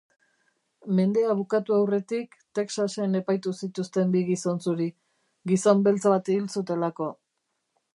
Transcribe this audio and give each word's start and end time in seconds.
Mendea 0.99 1.35
bukatu 1.41 1.75
aurretik 1.75 2.33
Texasen 2.61 3.21
epaitu 3.21 3.55
zituzten 3.63 4.17
bi 4.17 4.27
gizon 4.33 4.61
zuri, 4.67 4.91
gizon 5.53 5.89
beltz 5.91 6.05
bat 6.15 6.37
hil 6.39 6.55
zutelako. 6.61 7.17